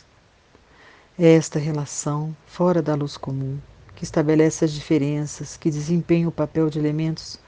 é 1.18 1.36
esta 1.36 1.60
relação, 1.60 2.36
fora 2.48 2.82
da 2.82 2.96
luz 2.96 3.18
comum, 3.18 3.60
que 3.96 4.04
estabelece 4.04 4.66
as 4.66 4.72
diferenças 4.72 5.56
que 5.56 5.70
desempenham 5.70 6.30
o 6.30 6.32
papel 6.32 6.70
de 6.72 6.80
elementos 6.80 7.40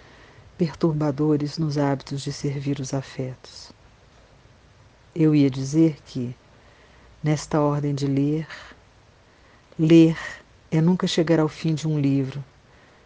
perturbadores 0.56 1.58
nos 1.58 1.78
hábitos 1.78 2.22
de 2.22 2.32
servir 2.32 2.80
os 2.80 2.94
afetos. 2.94 3.72
Eu 5.16 5.34
ia 5.34 5.50
dizer 5.50 5.98
que, 6.06 6.36
nesta 7.24 7.60
ordem 7.60 7.96
de 7.96 8.06
ler, 8.06 8.48
ler 9.80 10.18
é 10.72 10.80
nunca 10.80 11.08
chegar 11.08 11.40
ao 11.40 11.48
fim 11.48 11.74
de 11.74 11.88
um 11.88 12.00
livro, 12.00 12.44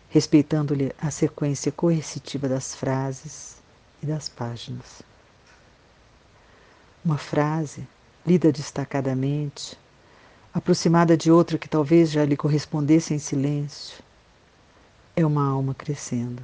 respeitando-lhe 0.10 0.92
a 1.00 1.10
sequência 1.10 1.72
coercitiva 1.72 2.50
das 2.50 2.76
frases 2.76 3.62
e 4.04 4.06
das 4.06 4.28
páginas. 4.28 5.02
Uma 7.06 7.18
frase, 7.18 7.88
lida 8.26 8.52
destacadamente, 8.52 9.78
aproximada 10.60 11.16
de 11.16 11.32
outra 11.32 11.58
que 11.58 11.68
talvez 11.68 12.12
já 12.12 12.24
lhe 12.24 12.36
correspondesse 12.38 13.14
em 13.14 13.20
silêncio, 13.20 14.04
é 15.16 15.26
uma 15.26 15.48
alma 15.48 15.74
crescendo. 15.74 16.44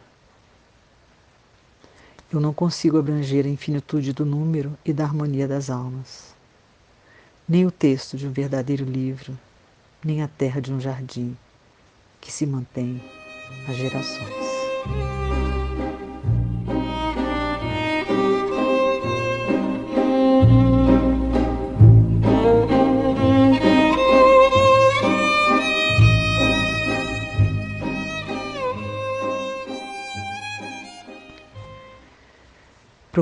Eu 2.31 2.39
não 2.39 2.53
consigo 2.53 2.97
abranger 2.97 3.45
a 3.45 3.49
infinitude 3.49 4.13
do 4.13 4.25
número 4.25 4.75
e 4.83 4.91
da 4.91 5.03
harmonia 5.03 5.47
das 5.47 5.69
almas, 5.69 6.33
nem 7.47 7.65
o 7.65 7.71
texto 7.71 8.17
de 8.17 8.25
um 8.25 8.31
verdadeiro 8.31 8.85
livro, 8.85 9.37
nem 10.03 10.23
a 10.23 10.27
terra 10.27 10.61
de 10.61 10.73
um 10.73 10.79
jardim 10.79 11.37
que 12.19 12.31
se 12.31 12.45
mantém 12.45 13.01
às 13.67 13.75
gerações. 13.75 15.24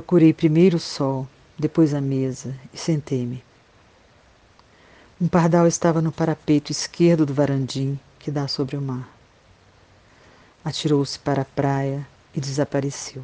Procurei 0.03 0.33
primeiro 0.33 0.75
o 0.75 0.81
sol, 0.81 1.25
depois 1.57 1.93
a 1.93 2.01
mesa 2.01 2.53
e 2.73 2.77
sentei-me. 2.77 3.41
Um 5.19 5.29
pardal 5.29 5.65
estava 5.65 6.01
no 6.01 6.11
parapeito 6.11 6.73
esquerdo 6.73 7.25
do 7.25 7.33
varandim 7.33 7.97
que 8.19 8.29
dá 8.29 8.45
sobre 8.45 8.75
o 8.75 8.81
mar. 8.81 9.07
Atirou-se 10.61 11.17
para 11.17 11.43
a 11.43 11.45
praia 11.45 12.05
e 12.35 12.41
desapareceu. 12.41 13.23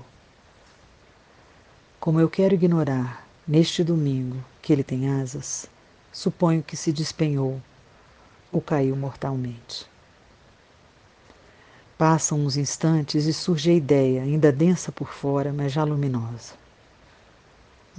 Como 2.00 2.22
eu 2.22 2.30
quero 2.30 2.56
ignorar, 2.56 3.28
neste 3.46 3.84
domingo, 3.84 4.42
que 4.62 4.72
ele 4.72 4.82
tem 4.82 5.10
asas, 5.10 5.68
suponho 6.14 6.64
que 6.64 6.78
se 6.78 6.94
despenhou 6.94 7.62
ou 8.54 8.62
caiu 8.62 8.96
mortalmente. 8.96 9.86
Passam 11.98 12.40
uns 12.40 12.56
instantes 12.56 13.26
e 13.26 13.34
surge 13.34 13.70
a 13.70 13.74
ideia, 13.74 14.22
ainda 14.22 14.50
densa 14.50 14.94
por 14.94 15.10
fora, 15.10 15.52
mas 15.52 15.74
já 15.74 15.84
luminosa. 15.84 16.69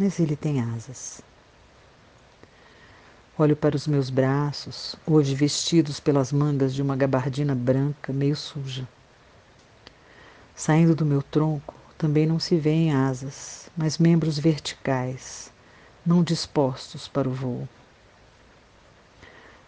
Mas 0.02 0.18
ele 0.18 0.34
tem 0.34 0.62
asas. 0.62 1.20
Olho 3.36 3.54
para 3.54 3.76
os 3.76 3.86
meus 3.86 4.08
braços, 4.08 4.96
hoje 5.06 5.34
vestidos 5.34 6.00
pelas 6.00 6.32
mangas 6.32 6.72
de 6.72 6.80
uma 6.80 6.96
gabardina 6.96 7.54
branca, 7.54 8.10
meio 8.10 8.34
suja. 8.34 8.88
Saindo 10.56 10.94
do 10.94 11.04
meu 11.04 11.20
tronco, 11.20 11.74
também 11.98 12.26
não 12.26 12.40
se 12.40 12.56
vêem 12.56 12.94
asas, 12.94 13.68
mas 13.76 13.98
membros 13.98 14.38
verticais, 14.38 15.52
não 16.04 16.22
dispostos 16.22 17.06
para 17.06 17.28
o 17.28 17.32
voo. 17.32 17.68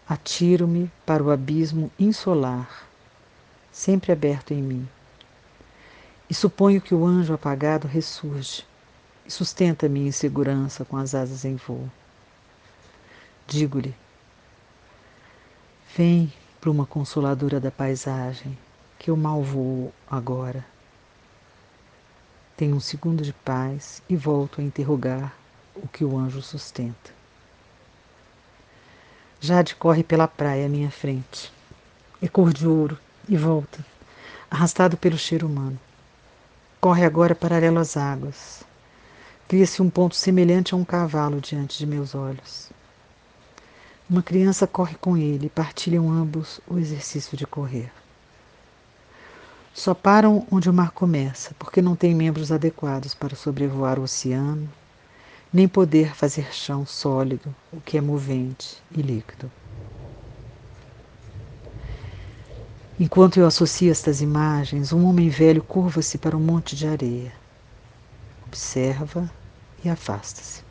Atiro-me 0.09 0.91
para 1.05 1.23
o 1.23 1.29
abismo 1.29 1.91
insolar 1.99 2.87
sempre 3.71 4.11
aberto 4.11 4.51
em 4.51 4.63
mim. 4.63 4.89
E 6.27 6.33
suponho 6.33 6.81
que 6.81 6.95
o 6.95 7.05
anjo 7.05 7.35
apagado 7.35 7.87
ressurge 7.87 8.65
sustenta 9.27 9.89
minha 9.89 10.07
insegurança 10.07 10.83
com 10.83 10.97
as 10.97 11.15
asas 11.15 11.45
em 11.45 11.55
voo. 11.55 11.89
Digo-lhe: 13.47 13.95
Vem, 15.95 16.31
pluma 16.59 16.85
consoladora 16.85 17.59
da 17.59 17.71
paisagem, 17.71 18.57
que 18.97 19.09
eu 19.09 19.17
mal 19.17 19.41
voo 19.43 19.93
agora. 20.09 20.65
Tenho 22.55 22.75
um 22.75 22.79
segundo 22.79 23.23
de 23.23 23.33
paz 23.33 24.01
e 24.07 24.15
volto 24.15 24.61
a 24.61 24.63
interrogar 24.63 25.33
o 25.75 25.87
que 25.87 26.05
o 26.05 26.17
anjo 26.17 26.41
sustenta. 26.41 27.11
Jade 29.39 29.75
corre 29.75 30.03
pela 30.03 30.27
praia 30.27 30.67
à 30.67 30.69
minha 30.69 30.89
frente. 30.89 31.51
É 32.21 32.27
cor 32.27 32.53
de 32.53 32.65
ouro, 32.65 32.97
e 33.27 33.35
volta, 33.35 33.85
arrastado 34.49 34.97
pelo 34.97 35.17
cheiro 35.17 35.47
humano. 35.47 35.79
Corre 36.79 37.03
agora 37.05 37.35
paralelo 37.35 37.79
às 37.79 37.97
águas. 37.97 38.63
Cria-se 39.53 39.83
um 39.83 39.89
ponto 39.91 40.15
semelhante 40.15 40.73
a 40.73 40.77
um 40.77 40.83
cavalo 40.83 41.39
diante 41.39 41.77
de 41.77 41.85
meus 41.85 42.15
olhos. 42.15 42.71
Uma 44.09 44.23
criança 44.23 44.65
corre 44.65 44.95
com 44.95 45.15
ele 45.15 45.45
e 45.45 45.49
partilham 45.49 46.11
ambos 46.11 46.59
o 46.67 46.79
exercício 46.79 47.37
de 47.37 47.45
correr. 47.45 47.91
Só 49.71 49.93
param 49.93 50.47
onde 50.49 50.71
o 50.71 50.73
mar 50.73 50.89
começa, 50.89 51.53
porque 51.59 51.83
não 51.83 51.95
têm 51.95 52.15
membros 52.15 52.51
adequados 52.51 53.13
para 53.13 53.35
sobrevoar 53.35 53.99
o 53.99 54.05
oceano, 54.05 54.67
nem 55.53 55.67
poder 55.67 56.15
fazer 56.15 56.51
chão 56.51 56.83
sólido, 56.83 57.53
o 57.71 57.79
que 57.79 57.95
é 57.95 58.01
movente 58.01 58.81
e 58.89 59.03
líquido. 59.03 59.51
Enquanto 62.99 63.39
eu 63.39 63.45
associo 63.45 63.91
estas 63.91 64.19
imagens, 64.19 64.91
um 64.91 65.05
homem 65.05 65.29
velho 65.29 65.61
curva-se 65.61 66.17
para 66.17 66.35
um 66.35 66.39
monte 66.41 66.75
de 66.75 66.87
areia. 66.87 67.31
Observa 68.47 69.29
e 69.83 69.89
afasta-se. 69.89 70.63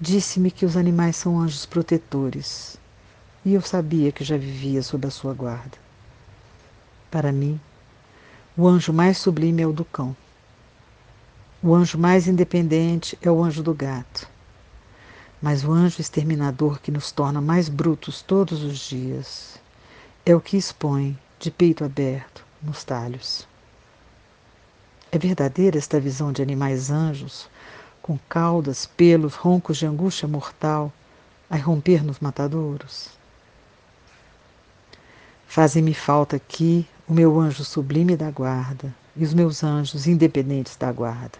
Disse-me 0.00 0.50
que 0.50 0.64
os 0.64 0.76
animais 0.76 1.16
são 1.16 1.40
anjos 1.40 1.66
protetores, 1.66 2.76
e 3.44 3.54
eu 3.54 3.60
sabia 3.60 4.12
que 4.12 4.24
já 4.24 4.36
vivia 4.36 4.82
sob 4.82 5.06
a 5.06 5.10
sua 5.10 5.34
guarda. 5.34 5.76
Para 7.10 7.32
mim, 7.32 7.60
o 8.56 8.66
anjo 8.66 8.92
mais 8.92 9.18
sublime 9.18 9.62
é 9.62 9.66
o 9.66 9.72
do 9.72 9.84
cão. 9.84 10.16
O 11.62 11.74
anjo 11.74 11.98
mais 11.98 12.28
independente 12.28 13.18
é 13.20 13.30
o 13.30 13.42
anjo 13.42 13.62
do 13.62 13.74
gato. 13.74 14.28
Mas 15.40 15.64
o 15.64 15.72
anjo 15.72 16.00
exterminador 16.00 16.80
que 16.80 16.90
nos 16.90 17.10
torna 17.10 17.40
mais 17.40 17.68
brutos 17.68 18.22
todos 18.22 18.62
os 18.62 18.78
dias 18.78 19.58
é 20.24 20.34
o 20.34 20.40
que 20.40 20.56
expõe, 20.56 21.18
de 21.38 21.50
peito 21.50 21.84
aberto, 21.84 22.44
nos 22.62 22.84
talhos. 22.84 23.46
É 25.10 25.18
verdadeira 25.18 25.78
esta 25.78 25.98
visão 25.98 26.32
de 26.32 26.42
animais 26.42 26.90
anjos, 26.90 27.48
com 28.02 28.18
caudas, 28.28 28.84
pelos, 28.84 29.34
roncos 29.34 29.78
de 29.78 29.86
angústia 29.86 30.28
mortal, 30.28 30.92
a 31.48 31.56
irromper 31.56 32.04
nos 32.04 32.18
matadouros? 32.20 33.08
Fazem-me 35.46 35.94
falta 35.94 36.36
aqui 36.36 36.86
o 37.08 37.14
meu 37.14 37.40
anjo 37.40 37.64
sublime 37.64 38.18
da 38.18 38.30
guarda 38.30 38.94
e 39.16 39.24
os 39.24 39.32
meus 39.32 39.64
anjos 39.64 40.06
independentes 40.06 40.76
da 40.76 40.92
guarda. 40.92 41.38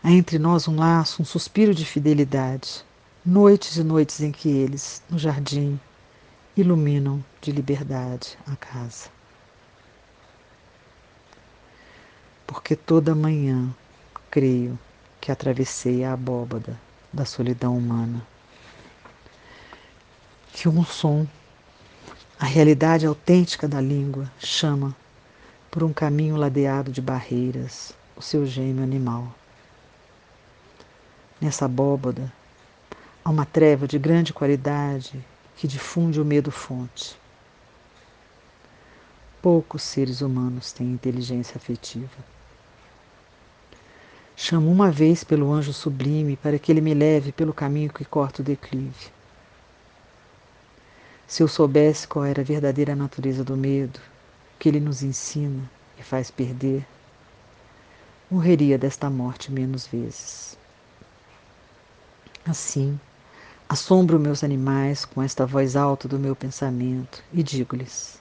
Há 0.00 0.12
entre 0.12 0.38
nós 0.38 0.68
um 0.68 0.76
laço, 0.76 1.22
um 1.22 1.24
suspiro 1.24 1.74
de 1.74 1.84
fidelidade, 1.84 2.84
noites 3.26 3.76
e 3.76 3.82
noites 3.82 4.20
em 4.20 4.30
que 4.30 4.48
eles, 4.48 5.02
no 5.10 5.18
jardim, 5.18 5.78
iluminam 6.56 7.24
de 7.40 7.50
liberdade 7.50 8.38
a 8.46 8.54
casa. 8.54 9.08
Porque 12.52 12.76
toda 12.76 13.14
manhã 13.14 13.74
creio 14.30 14.78
que 15.18 15.32
atravessei 15.32 16.04
a 16.04 16.12
abóbada 16.12 16.78
da 17.10 17.24
solidão 17.24 17.78
humana. 17.78 18.22
Que 20.52 20.68
um 20.68 20.84
som, 20.84 21.26
a 22.38 22.44
realidade 22.44 23.06
autêntica 23.06 23.66
da 23.66 23.80
língua, 23.80 24.30
chama 24.38 24.94
por 25.70 25.82
um 25.82 25.94
caminho 25.94 26.36
ladeado 26.36 26.92
de 26.92 27.00
barreiras 27.00 27.94
o 28.14 28.20
seu 28.20 28.44
gêmeo 28.44 28.84
animal. 28.84 29.34
Nessa 31.40 31.64
abóbada 31.64 32.30
há 33.24 33.30
uma 33.30 33.46
treva 33.46 33.88
de 33.88 33.98
grande 33.98 34.34
qualidade 34.34 35.24
que 35.56 35.66
difunde 35.66 36.20
o 36.20 36.24
medo 36.24 36.50
fonte. 36.50 37.16
Poucos 39.40 39.82
seres 39.82 40.20
humanos 40.20 40.70
têm 40.70 40.92
inteligência 40.92 41.56
afetiva. 41.56 42.41
Chamo 44.36 44.70
uma 44.70 44.90
vez 44.90 45.22
pelo 45.22 45.52
anjo 45.52 45.72
sublime 45.72 46.36
para 46.36 46.58
que 46.58 46.72
ele 46.72 46.80
me 46.80 46.94
leve 46.94 47.32
pelo 47.32 47.52
caminho 47.52 47.92
que 47.92 48.04
corta 48.04 48.42
o 48.42 48.44
declive. 48.44 49.10
Se 51.26 51.42
eu 51.42 51.48
soubesse 51.48 52.06
qual 52.06 52.24
era 52.24 52.42
a 52.42 52.44
verdadeira 52.44 52.94
natureza 52.94 53.42
do 53.44 53.56
medo, 53.56 54.00
que 54.58 54.68
ele 54.68 54.80
nos 54.80 55.02
ensina 55.02 55.70
e 55.98 56.02
faz 56.02 56.30
perder, 56.30 56.86
morreria 58.30 58.76
desta 58.76 59.08
morte 59.08 59.50
menos 59.50 59.86
vezes. 59.86 60.58
Assim, 62.44 62.98
Assombro 63.72 64.20
meus 64.20 64.44
animais 64.44 65.06
com 65.06 65.22
esta 65.22 65.46
voz 65.46 65.76
alta 65.76 66.06
do 66.06 66.18
meu 66.18 66.36
pensamento 66.36 67.24
e 67.32 67.42
digo-lhes: 67.42 68.20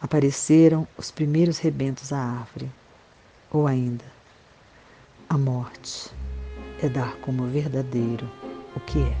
apareceram 0.00 0.88
os 0.96 1.10
primeiros 1.10 1.58
rebentos 1.58 2.10
à 2.10 2.18
árvore, 2.18 2.72
ou 3.50 3.66
ainda, 3.66 4.15
a 5.28 5.36
morte 5.36 6.08
é 6.80 6.88
dar 6.88 7.16
como 7.16 7.48
verdadeiro 7.48 8.30
o 8.76 8.80
que 8.80 9.00
é. 9.00 9.16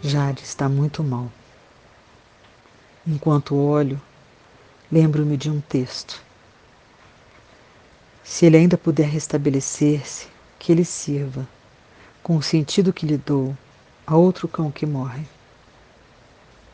Jade 0.00 0.42
está 0.42 0.70
muito 0.70 1.04
mal. 1.04 1.30
Enquanto 3.06 3.54
olho, 3.54 4.00
lembro-me 4.90 5.36
de 5.36 5.50
um 5.50 5.60
texto. 5.60 6.22
Se 8.24 8.46
ele 8.46 8.56
ainda 8.56 8.78
puder 8.78 9.06
restabelecer-se, 9.06 10.28
que 10.58 10.72
ele 10.72 10.84
sirva 10.84 11.46
com 12.22 12.36
o 12.36 12.42
sentido 12.42 12.92
que 12.92 13.04
lhe 13.04 13.16
dou, 13.16 13.56
a 14.06 14.16
outro 14.16 14.46
cão 14.46 14.70
que 14.70 14.86
morre. 14.86 15.24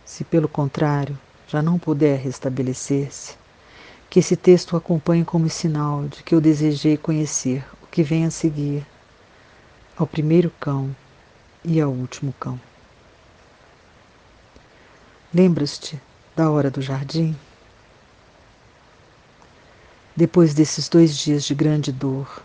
Se 0.05 0.25
pelo 0.25 0.49
contrário 0.49 1.19
já 1.47 1.63
não 1.63 1.79
puder 1.79 2.19
restabelecer-se, 2.19 3.35
que 4.11 4.19
esse 4.19 4.37
texto 4.37 4.73
o 4.73 4.77
acompanhe 4.77 5.25
como 5.25 5.49
sinal 5.49 6.07
de 6.07 6.23
que 6.23 6.35
eu 6.35 6.41
desejei 6.41 6.97
conhecer 6.97 7.65
o 7.83 7.87
que 7.87 8.03
vem 8.03 8.25
a 8.25 8.31
seguir, 8.31 8.87
ao 9.97 10.07
primeiro 10.07 10.51
cão 10.61 10.95
e 11.65 11.81
ao 11.81 11.91
último 11.91 12.33
cão. 12.39 12.61
Lembras-te 15.33 16.01
da 16.37 16.51
hora 16.51 16.71
do 16.71 16.81
jardim? 16.81 17.37
Depois 20.17 20.53
desses 20.55 20.89
dois 20.89 21.17
dias 21.17 21.45
de 21.45 21.55
grande 21.55 21.93
dor, 21.93 22.43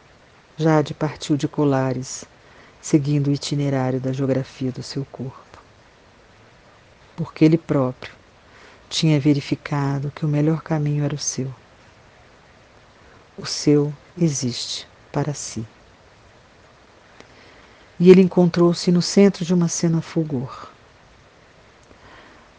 Jade 0.57 0.93
partiu 0.93 1.35
de 1.35 1.47
Colares, 1.47 2.25
seguindo 2.83 3.29
o 3.29 3.31
itinerário 3.31 3.97
da 3.97 4.11
geografia 4.11 4.69
do 4.69 4.83
seu 4.83 5.05
corpo. 5.05 5.57
Porque 7.15 7.45
ele 7.45 7.57
próprio 7.57 8.13
tinha 8.89 9.17
verificado 9.21 10.11
que 10.13 10.25
o 10.25 10.27
melhor 10.27 10.61
caminho 10.61 11.05
era 11.05 11.15
o 11.15 11.17
seu. 11.17 11.49
O 13.37 13.45
seu 13.45 13.93
existe 14.17 14.85
para 15.13 15.33
si. 15.33 15.65
E 17.97 18.11
ele 18.11 18.21
encontrou-se 18.21 18.91
no 18.91 19.01
centro 19.01 19.45
de 19.45 19.53
uma 19.53 19.69
cena 19.69 20.01
fulgor. 20.01 20.67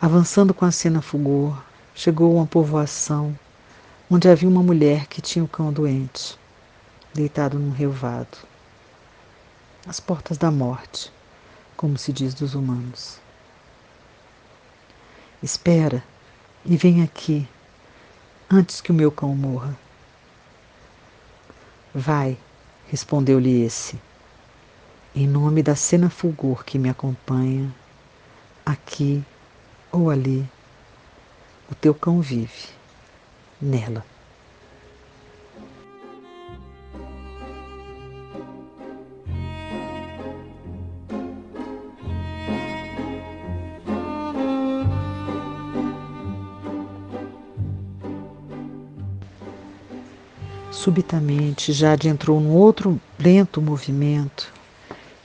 Avançando 0.01 0.55
com 0.55 0.65
a 0.65 0.73
cena 0.73 1.03
fulgor, 1.03 1.63
chegou 1.95 2.33
a 2.33 2.37
uma 2.37 2.47
povoação 2.47 3.39
onde 4.11 4.27
havia 4.27 4.49
uma 4.49 4.63
mulher 4.63 5.07
que 5.07 5.21
tinha 5.21 5.43
o 5.43 5.45
um 5.45 5.49
cão 5.49 5.71
doente, 5.71 6.39
deitado 7.13 7.59
num 7.59 7.73
relvado, 7.73 8.39
às 9.87 10.01
portas 10.01 10.39
da 10.39 10.51
morte, 10.51 11.13
como 11.77 11.99
se 11.99 12.13
diz 12.13 12.35
dos 12.35 12.55
humanos. 12.55 13.19
Espera 15.43 16.03
e 16.65 16.77
vem 16.77 17.03
aqui, 17.03 17.47
antes 18.51 18.81
que 18.81 18.91
o 18.91 18.95
meu 18.95 19.13
cão 19.13 19.35
morra. 19.35 19.77
Vai, 21.95 22.39
respondeu-lhe 22.89 23.63
esse, 23.63 24.01
em 25.15 25.29
nome 25.29 25.63
da 25.63 25.77
cena 25.77 26.09
fulgor 26.09 26.65
que 26.65 26.79
me 26.79 26.89
acompanha, 26.89 27.73
aqui 28.65 29.23
ou 29.93 30.11
ali, 30.11 30.49
o 31.71 31.75
teu 31.75 31.95
cão 31.95 32.21
vive 32.21 32.69
nela. 33.61 34.05
Subitamente, 50.85 51.73
Jade 51.73 52.09
entrou 52.09 52.39
num 52.39 52.51
outro 52.51 53.01
lento 53.19 53.63
movimento 53.63 54.53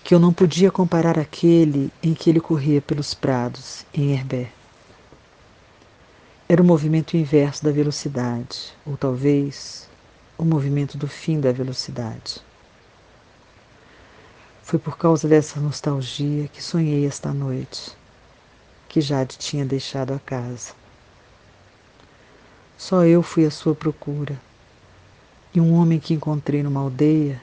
que 0.06 0.15
eu 0.15 0.17
não 0.19 0.32
podia 0.32 0.72
comparar 0.72 1.19
aquele 1.19 1.91
em 2.02 2.13
que 2.13 2.30
ele 2.30 2.39
corria 2.39 2.82
pelos 2.82 3.13
prados 3.13 3.86
em 3.93 4.13
Herbé. 4.13 4.54
Era 6.48 6.62
o 6.62 6.65
movimento 6.65 7.17
inverso 7.17 7.62
da 7.62 7.74
velocidade, 7.74 8.74
ou 8.86 8.95
talvez 8.95 9.89
o 10.38 10.45
movimento 10.45 10.98
do 10.98 11.10
fim 11.10 11.41
da 11.41 11.52
velocidade. 11.52 12.41
Foi 14.63 14.80
por 14.80 14.98
causa 14.98 15.28
dessa 15.28 15.60
nostalgia 15.60 16.48
que 16.48 16.63
sonhei 16.63 17.06
esta 17.06 17.34
noite, 17.34 17.91
que 18.88 19.02
Jade 19.02 19.38
tinha 19.38 19.65
deixado 19.65 20.13
a 20.13 20.19
casa. 20.19 20.72
Só 22.78 23.04
eu 23.04 23.22
fui 23.22 23.45
à 23.45 23.52
sua 23.52 23.76
procura, 23.76 24.39
e 25.54 25.60
um 25.60 25.74
homem 25.74 26.00
que 26.00 26.14
encontrei 26.14 26.62
numa 26.62 26.80
aldeia 26.80 27.42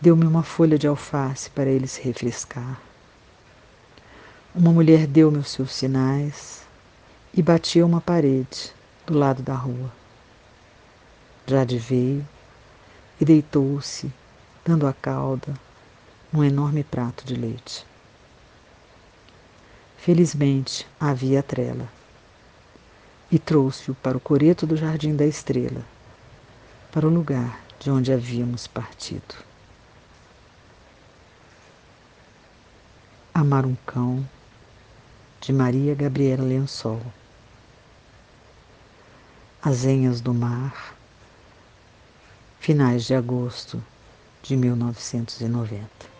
deu-me 0.00 0.26
uma 0.26 0.42
folha 0.42 0.78
de 0.78 0.86
alface 0.86 1.48
para 1.50 1.70
ele 1.70 1.86
se 1.86 2.02
refrescar. 2.02 2.80
Uma 4.54 4.70
mulher 4.70 5.06
deu-me 5.06 5.38
os 5.38 5.50
seus 5.50 5.72
sinais 5.72 6.62
e 7.32 7.42
batia 7.42 7.84
uma 7.84 8.00
parede 8.00 8.72
do 9.06 9.18
lado 9.18 9.42
da 9.42 9.54
rua. 9.54 9.90
Jade 11.46 11.78
veio 11.78 12.26
e 13.20 13.24
deitou-se, 13.24 14.12
dando 14.64 14.86
a 14.86 14.92
cauda 14.92 15.54
num 16.32 16.44
enorme 16.44 16.84
prato 16.84 17.24
de 17.24 17.34
leite. 17.34 17.86
Felizmente 19.96 20.86
havia 21.00 21.42
trela 21.42 21.88
e 23.30 23.38
trouxe-o 23.38 23.94
para 23.94 24.16
o 24.16 24.20
coreto 24.20 24.66
do 24.66 24.76
Jardim 24.76 25.16
da 25.16 25.24
Estrela, 25.24 25.84
para 26.94 27.08
o 27.08 27.10
lugar 27.10 27.60
de 27.80 27.90
onde 27.90 28.12
havíamos 28.12 28.68
partido. 28.68 29.34
Amar 33.34 33.66
um 33.66 33.74
cão, 33.84 34.24
de 35.40 35.52
Maria 35.52 35.92
Gabriela 35.92 36.44
Lençol. 36.44 37.02
Azenhas 39.60 40.20
do 40.20 40.32
Mar, 40.32 40.94
finais 42.60 43.02
de 43.02 43.12
agosto 43.12 43.82
de 44.40 44.56
1990. 44.56 46.13